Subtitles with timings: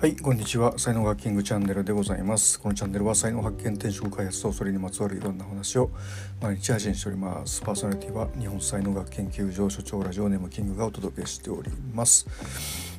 [0.00, 0.78] はいこんにちは。
[0.78, 2.60] 才能学キングチャンネルでございます。
[2.60, 5.90] このチャンネルは才能発見転職開発とそれにまつわるいろんな話を
[6.40, 7.60] 毎日配信しております。
[7.62, 12.28] パーソナリティは日本才能学研究所所長ラジオネームキングがお届けしております。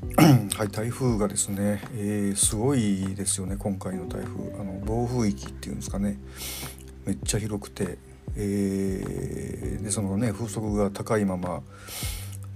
[0.57, 4.59] はい台風がですね、えー、すごいですよね今回の台風。
[4.59, 6.19] あの暴風域っていうんですかね。
[7.05, 7.97] めっちゃ広くて、
[8.35, 11.63] えー、でそのね風速が高いまま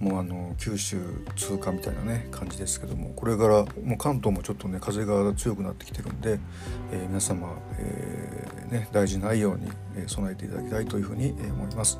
[0.03, 0.97] もうあの九州
[1.37, 6.39] 通過みたいなね感じですけどもこれからもう関東もちょっとね風が強くなってきてるんで、
[6.91, 9.71] えー、皆様、えー、ね、大事ないように、
[10.07, 11.99] 備えていただきたいというふうに思います。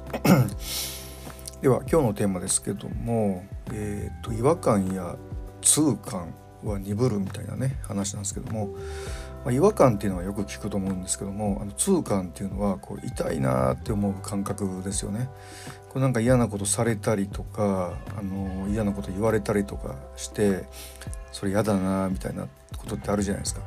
[1.62, 5.16] では今日のテーマですけども、えーと、違和感や
[5.62, 6.34] 痛感
[6.70, 8.68] は鈍るみたいなね話なんですけども、
[9.46, 15.30] まあ、違和感っていうのはよく聞くと思うんですけどもあの痛感っていうのはこう痛いなって思う感覚ですよね。
[15.90, 20.64] こうなんか嫌なことされたりとかあの嫌なこと言われたりとかして
[21.32, 23.62] それ嫌だなみたいなことってあるじゃないですか。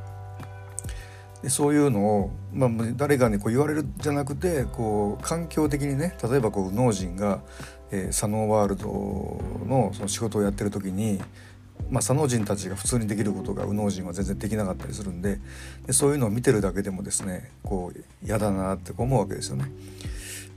[1.43, 7.41] でそういうのを、まあ、誰かにこう言われるじゃなくてこう環境的にね例えばこう農人が、
[7.91, 8.89] えー、佐野ワールド
[9.67, 11.21] のその仕事をやってる時に、
[11.91, 15.39] まあ、佐野人たちが普通にできることが右脳人は全然できなかったりするんで
[15.87, 19.71] でそういうのを見てるだけでもですねこう嫌だなって思うわけですよね。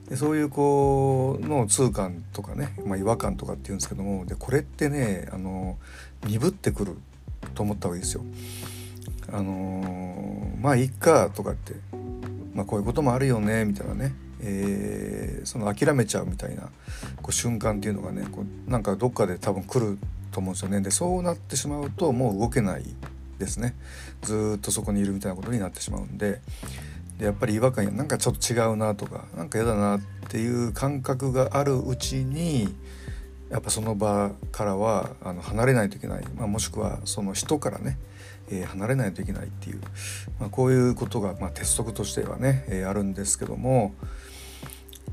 [0.09, 5.78] でそういうこうの痛感とかね、まあ、違和感とかっていうんですけどもでこれってねあの
[6.25, 6.97] 鈍ってくる
[7.53, 8.23] と思った方がいいですよ。
[9.31, 11.73] あのまあいっかとかって、
[12.56, 16.64] まあ、こういうこともあるよねみたいなね、えー、その諦めちゃうみたいな
[17.22, 20.00] こう瞬間っていうのがねこうなんかどっかで多分来る
[20.31, 20.81] と思うんですよね。
[20.81, 22.85] でそうなってしまうともう動けない
[23.38, 23.75] ですね。
[24.22, 26.41] ずっとそこにいるみたいなことになってしまうんで
[27.19, 32.73] でやっぱり違和感なんかちょっと違うなとか何か嫌だなっていう感覚があるうちに
[33.50, 37.97] やっぱその場からはあの離れないといけない、まあ、もしくはその人からね、
[38.50, 39.81] えー、離れないといけないっていう、
[40.39, 43.94] まあ、こういうことが、まあ、鉄則としてはね、えー、あるんですけども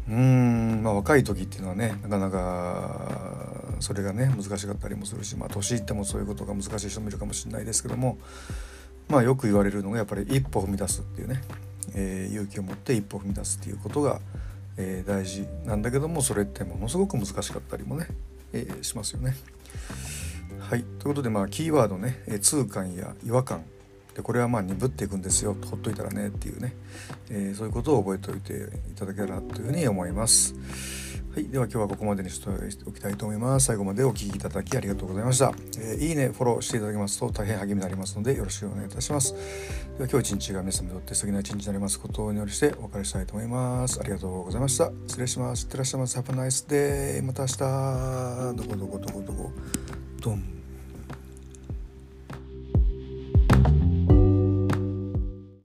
[0.09, 8.19] うーん、まあ、若い時っていうのはねなかなかそれがね難しかったりもするし、まあ、年いってもそういうことが難しい人もいるかもしれないですけども
[9.09, 11.43] まあよく言われるのがやっぱり一歩踏み出すっていうね
[11.95, 14.21] えー、勇気を持って一歩踏み出すっていうことが、
[14.77, 18.09] えー、大事なんだけどもそれってものすごく難しかったりもね、
[18.53, 19.37] えー、しますよね。
[20.61, 23.63] はいということでまあキーワードね、え痛感や違和感
[24.15, 26.75] でこれはまあ鈍っていくんですよほっといたらねっていうね、
[27.31, 30.55] えそういうことを覚えておいていただけたらというふうに思います。
[31.37, 32.49] はい、では今日はここまでにして
[32.87, 33.67] おきたいと思います。
[33.67, 35.53] 最後までお聴きいただきありがとうございました。
[35.79, 39.35] えー、いいね、フォローしていただけますと大変励みになりますのでよろしくお願いいたします。
[39.99, 44.01] では今日一日が皆様にとって素敵な一日になりますことをお祈りしてお別れしたいと思います。
[44.01, 44.91] ありがとうございました。
[45.09, 45.65] 失礼します。
[45.65, 46.19] いってらっしゃいます。
[46.19, 47.23] Have a nice day.
[47.23, 47.59] また明日。
[48.57, 49.51] どこどこどこどこ。
[50.23, 50.56] どん。